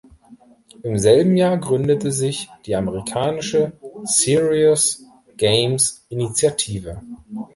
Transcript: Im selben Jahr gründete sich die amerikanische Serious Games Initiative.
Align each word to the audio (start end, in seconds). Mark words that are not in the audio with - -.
Im 0.81 0.97
selben 0.97 1.37
Jahr 1.37 1.59
gründete 1.59 2.11
sich 2.11 2.49
die 2.65 2.75
amerikanische 2.75 3.73
Serious 4.03 5.03
Games 5.37 6.03
Initiative. 6.09 6.99